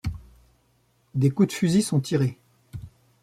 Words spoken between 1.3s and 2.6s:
de fusil sont tirés.